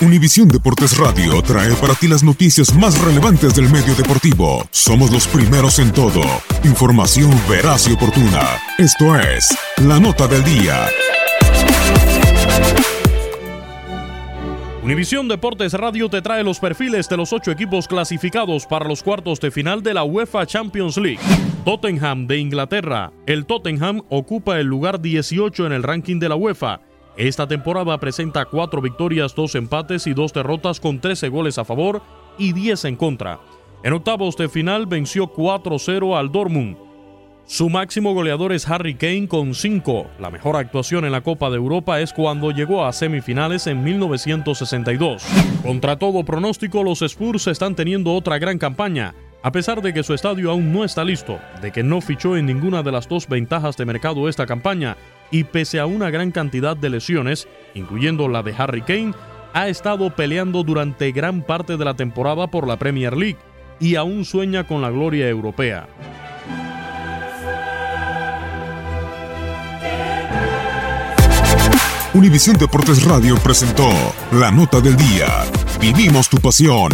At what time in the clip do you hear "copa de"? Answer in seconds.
41.22-41.56